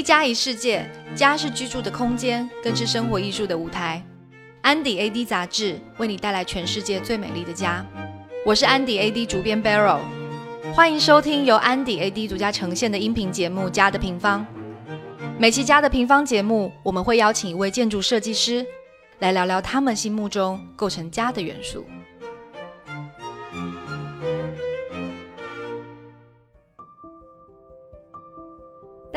[0.00, 4.02] 一家一世界，家是居住的空间，更是生活艺术的舞台。
[4.62, 7.84] 安迪 AD 杂志为你带来全世界最美丽的家。
[8.46, 9.98] 我是安迪 AD 主编 Barrow，
[10.72, 14.40] 欢迎收听由安迪 AD 独家呈现的音频节目《家的平方》。
[15.38, 18.64] 每期《家的平方》节目，我们会邀请一位建筑设计师
[19.18, 21.84] 来聊聊他们心目中构成家的元素。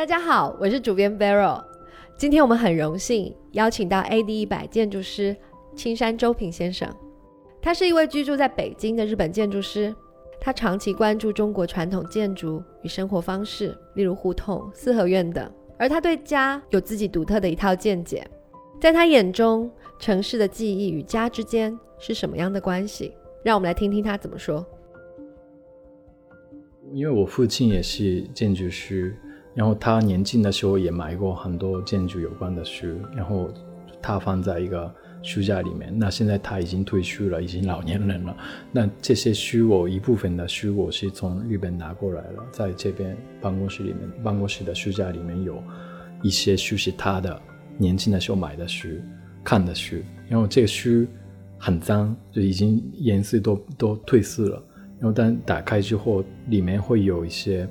[0.03, 1.63] 大家好，我是主编 Barrow。
[2.17, 5.33] 今天我们很荣幸邀请到 AD 一百建筑师
[5.77, 6.93] 青山周平先生。
[7.61, 9.95] 他是一位居住在北京的日本建筑师，
[10.41, 15.49] 他长期关注中国传统建筑与生活方式，例如胡同、四合院等。
[15.79, 18.27] 而他对家有自己独特的一套见解。
[18.81, 23.13] 在他眼中，城市的记忆与家之间是什么样的关系？
[23.41, 24.65] 让我们来听听他怎么说。
[26.91, 29.17] 因为我父亲也是建筑师。
[29.55, 33.49] 然后他年轻的时候也买过很多建筑有关的书，然后
[34.01, 35.93] 他放在一个书架里面。
[35.95, 38.35] 那现在他已经退休了，已经老年人了。
[38.71, 45.61] 那这些书我一部分的书我是从日本拿过来了，在这边办公室里面，办公室的书架里面有
[46.23, 47.39] 一些书是他的
[47.77, 48.87] 年轻的时候买的书、
[49.43, 49.97] 看的书。
[50.27, 51.05] 然后这个书
[51.59, 54.63] 很脏，就已经颜色都都褪色了。
[54.99, 57.69] 然后但打开之后，里面会有一些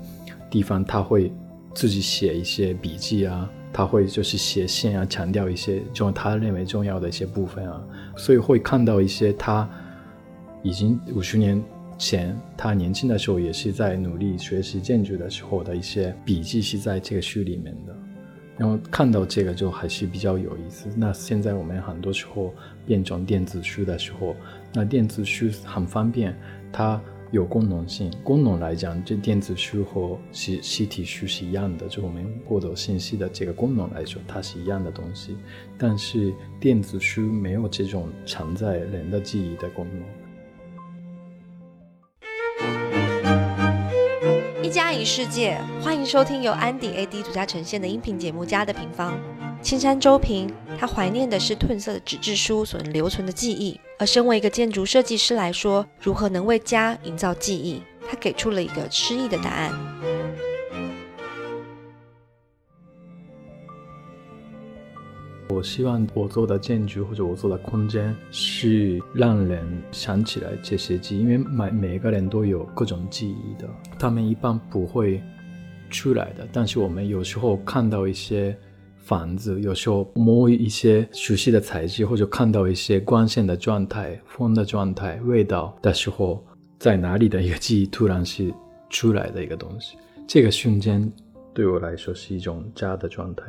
[0.48, 1.32] 地方他会。
[1.74, 7.82] 自己写一些笔记啊，他会就是写信啊，强调一些就他认为重要的一些部分啊，
[8.16, 9.68] 所以会看到一些他
[10.62, 11.62] 已经五十年
[11.98, 17.96] 前他年轻的时候也是在努力学习建筑的时候的一些笔记是在这个书里面的，
[18.58, 20.88] 然后看到这个就还是比较有意思。
[20.96, 22.52] 那现在我们很多时候
[22.84, 24.36] 变成电子书的时候，
[24.74, 26.36] 那电子书很方便，
[26.72, 27.00] 它。
[27.32, 35.34] 有功能性，功能来讲，这电子书和实实体书是一样的，就我们获得信息的这个功能来说，它是一样的东西。
[35.78, 40.02] 但是电子书没有这种承载人的记忆的功能。
[44.62, 49.14] 一家一世界，欢迎收听由安迪 AD 独家呈现的音频节目《家的平方》。
[49.62, 53.78] 青山周平，他怀念的是褪色的纸质书所能留存的记忆。
[53.96, 57.80] 而身为一个建筑设计师来说，如何能为家营造记忆？
[58.08, 59.72] 他给出了一个诗意的答案。
[65.48, 75.22] 我希望我做的建筑或者我做的空间是让人想起来这些记忆，因为每每个人都有各种记忆的，他们一般不会
[75.88, 76.46] 出来的。
[76.52, 78.58] 但是我们有时候看到一些。
[79.02, 86.42] 房子有时候摸一些熟悉的材质，或者看到一些光线的状态、风的状态、味道的时候，
[86.78, 88.54] 在哪里的一个记忆突然是
[88.88, 89.96] 出来的一个东西，
[90.26, 91.12] 这个瞬间
[91.52, 93.44] 对我来说是一种家的状态。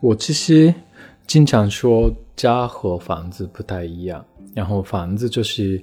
[0.00, 0.74] 我其实
[1.26, 4.24] 经常说家和房子不太一样，
[4.54, 5.82] 然后房子就是。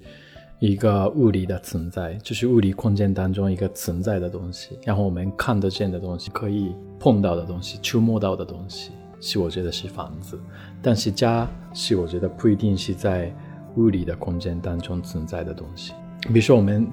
[0.61, 10.39] 一个物理的存在，就是物理空间当中一个存在的东西，然后我们看得见的东西，可以碰到的东西，触摸到的东西，是我觉得是房子。
[10.79, 13.35] 但是家是我觉得不一定是在
[13.75, 15.94] 物理的空间当中存在的东西。
[16.27, 16.88] 比如说我们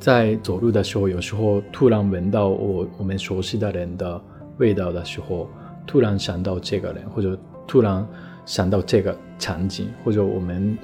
[0.00, 4.20] 在走路的时候，有时候突然闻到我我们熟悉的人的
[4.58, 5.48] 味道的时候，
[5.86, 8.04] 突然想到这个人，或者突然
[8.44, 10.76] 想到这个场景，或者我们。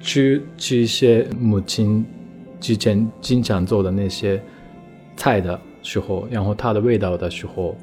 [0.00, 2.04] 吃吃一些母亲
[2.60, 4.42] 之前经常做的那些
[5.16, 7.76] 菜的时候，然后它的味道的时候，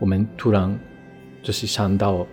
[0.00, 0.78] 我们突然
[1.42, 2.26] 就是想到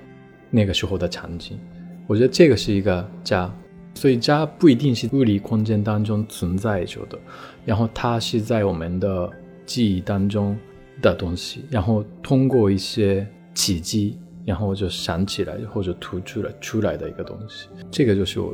[0.49, 1.59] 那个时候的场景。
[2.07, 3.53] 我觉得这个是一个家，
[3.93, 7.17] 所以家不一定是物理空间当中存在着的，
[7.65, 9.29] 然后它是在我们的
[9.65, 10.57] 记忆当中
[11.01, 14.17] 的东西，然后通过一些契机。
[14.45, 18.53] 然后我就想起来，或者突出来出来的一个东西，这个就是我，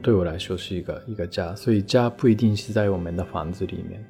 [0.00, 1.54] 对我来说是一个一个家。
[1.56, 4.04] 所以家不一定是在我们的房子里面，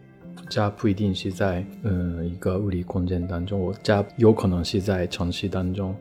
[0.50, 3.58] 家不一定是在嗯一个物理空间当中。
[3.58, 5.96] 我家有可能是在城市当中，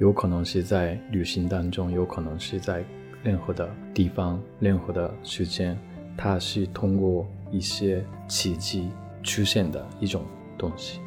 [0.00, 2.84] 有可能是在旅行当中，有可能是在
[3.22, 5.78] 任何的地方、任何的时间，
[6.16, 8.88] 它是通过一些奇迹
[9.22, 10.24] 出现的一种
[10.58, 10.98] 东西。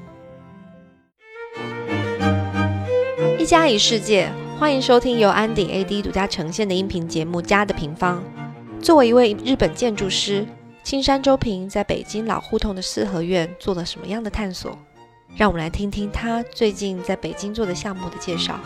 [3.47, 4.29] 家一世界，
[4.59, 8.21] 欢迎收听由安鼎 AD 独家呈现的音频节目《家的平方》。
[8.81, 10.45] 作为一位日本建筑师，
[10.83, 14.77] 青山周平在北京老胡同的四合院做了什么样的探索？
[15.38, 18.59] 让我们来听听他最近在北京做的项目的介绍。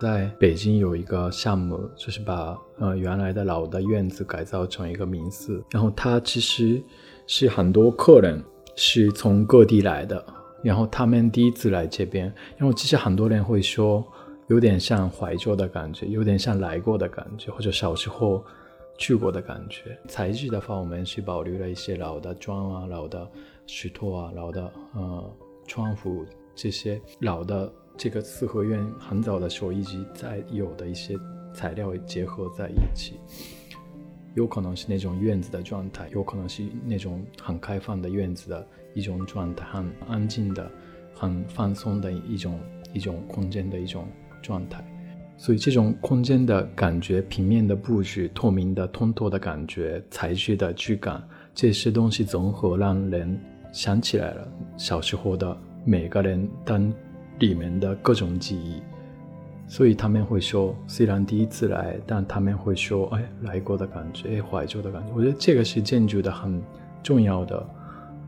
[0.00, 6.82] 在北京有一个项目，就是把呃原来的老的院子改造成一个民宿，然后它其实
[7.26, 8.42] 是很多客人
[8.76, 10.24] 是从各地来的，
[10.62, 14.04] 然后他们第一次来这边，然后其实很多人会说
[14.46, 18.44] 有点像怀旧的感觉，有点像来过的感觉，或者小时候
[18.96, 19.98] 去过的感觉。
[20.06, 23.28] 材质的话，我们是保留了一些老的砖啊、老的
[23.66, 25.36] 石头啊、老的呃
[25.66, 26.24] 窗户
[26.54, 27.72] 这些老的。
[27.98, 31.16] 这个四合院很早的时候一直在有的一些
[31.54, 33.14] 材料结合在一起，
[34.36, 40.70] 有可能是那种院子的状态，有可能是那种很开放的院子的一种状态，很安静的、
[41.12, 42.60] 很放松的一种
[42.92, 44.06] 一种空间的一种
[44.40, 44.84] 状态。
[45.36, 51.20] 所以这种空间的感觉、平面的布局、透明的通透的感觉、材质的质感，
[51.52, 53.36] 这些东西综合让人
[53.72, 56.92] 想起来了小时候的每个人当。
[57.38, 58.80] 里面的各种记忆，
[59.68, 65.12] 所以他们会说，虽然第一次来，但他们会说，哎，来过的感觉，哎，怀旧的感觉。
[65.14, 66.62] 我觉得这个是建筑的很
[67.02, 67.66] 重要的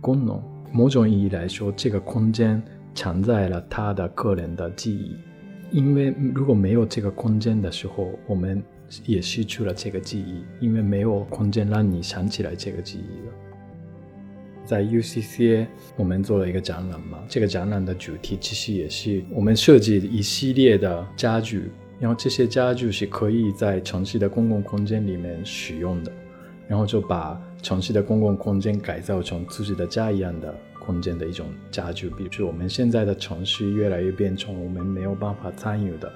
[0.00, 0.42] 功能。
[0.72, 2.62] 某种意义来说，这个空间
[2.94, 5.16] 承载了他的个人的记忆，
[5.70, 8.62] 因为如果没有这个空间的时候，我们
[9.06, 13.32] 也失去了这个记忆，因为没有空间让你想起来这个记忆了。
[14.68, 15.66] 在 UCCA，
[15.96, 17.24] 我们做了一个展览嘛。
[17.26, 26.12] 这个展览的主题其实也是我们设计一系列的家具，然后这些家具是可以在城市的公共空间里面使用的，
[26.68, 32.10] 然后就把城市的公共空间改造成自己的家一样的空间的一种家具。
[32.10, 36.12] 比如说我们现在的城市越来越变成我们没有办法参与的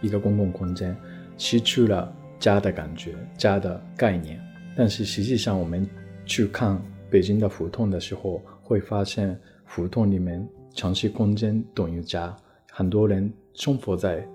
[0.00, 0.96] 一个公共空间，
[1.36, 4.40] 失去了家的感觉、家的概念。
[4.76, 5.84] 但是实际上，我们
[6.24, 6.80] 去看。
[7.08, 12.36] 北京的胡同的时候，会发现胡同里面城市空间等于家，
[12.72, 14.26] 很多人生活在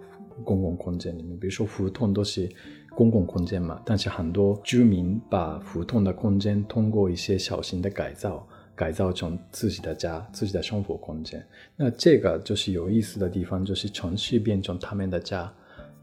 [0.43, 1.37] 公共空间里面。
[1.37, 2.49] 比如说胡同都是
[2.95, 11.45] 公共空间嘛，但是很多居民把胡同的空间通过一些小型的改造，改造成自己的家、自己的生活空间。
[11.75, 15.53] 那这个就是有意思的地方，就是城市变成他们的家，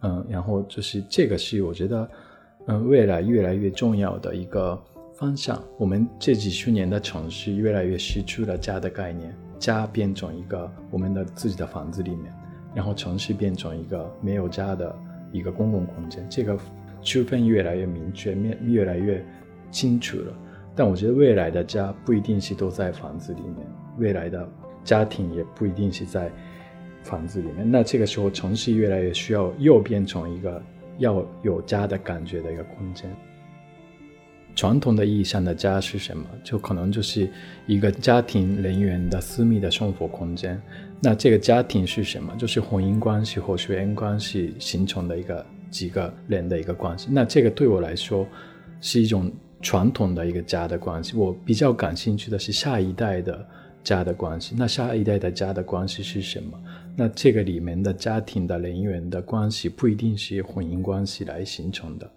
[0.02, 2.10] 嗯，然后就是这个是我觉得，
[2.66, 4.78] 嗯，未来越来越重要的一个。
[5.18, 12.32] 方向，我们这几十年的城市越来越失去了家的概念，家变成一个我们的自己的房子里面，
[12.72, 14.96] 然后城市变成一个没有家的
[15.32, 16.56] 一个公共空间，这个
[17.02, 19.20] 区分越来越明确，面越来越
[19.72, 20.32] 清楚了。
[20.76, 23.66] 但我觉得未来的家不一定是都在房子里面，
[23.98, 24.48] 未来的
[24.84, 26.30] 家庭也不一定是在
[27.02, 27.68] 房子里面。
[27.68, 30.62] 那这个时候，城市越来越需要又变成一个
[30.98, 33.10] 要有家的感觉的一个空间。
[34.58, 36.26] 传统的意义上的家是什么？
[36.42, 37.30] 就可能就是
[37.64, 40.60] 一个家庭人员的私密的生活空间。
[41.00, 42.34] 那这个家庭是什么？
[42.36, 47.06] 就是婚姻关系或血缘关系形成的一个几个人的一个关系。
[47.08, 48.26] 那这个对我来说
[48.80, 49.30] 是一种
[49.62, 51.16] 传统的一个家的关系。
[51.16, 53.46] 我比较感兴趣的是下一代的
[53.84, 54.56] 家的关系。
[54.58, 56.60] 那下一代的家的关系是什么？
[56.96, 62.10] 那这个里面的家庭的人员的关系不一定是婚姻关系来形成的。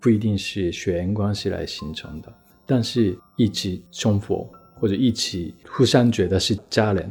[0.00, 2.32] 不一定是血缘关系来形成的，
[2.64, 7.10] 但是一起生活或者一起互相觉得是家人，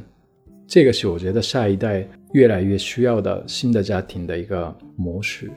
[0.68, 5.52] 这个是我觉得下一代越来越需要的新的家庭的一个模式。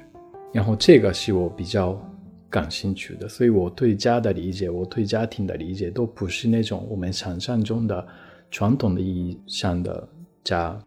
[0.53, 1.99] 然后这个是我比较
[2.51, 8.07] 感兴趣的，所以我对家的理解，我对家庭的理解都不是那种我们想象中的
[8.51, 10.07] 传统的意义上的
[10.45, 10.79] 家。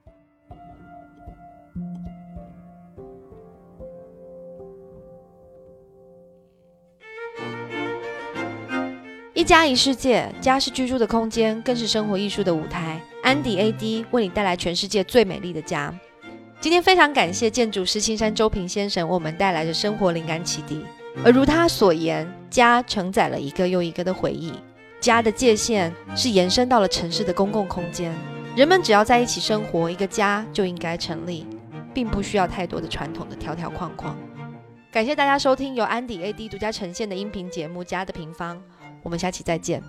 [9.45, 12.99] 家一世界，家是居住的空间，更是生活艺术的舞台。
[13.21, 15.93] 安迪 AD 为你带来全世界最美丽的家。
[16.59, 20.83] 今天非常感谢建筑师青山周平先生为我们带来的生活灵感启迪。
[21.23, 24.51] 而如他所言，家承载了一个又一个的回忆。
[24.99, 28.11] 家的界限是延伸到了城市的公共空间，
[28.55, 31.45] 人们只要在一起生活，一个家就应该成立，
[31.93, 34.17] 并不需要太多的传统的条条框框。
[34.91, 38.57] 感谢大家收听由安迪 AD 独家呈现的音频节目《家的平方》。
[39.05, 39.83] 我们下期再见。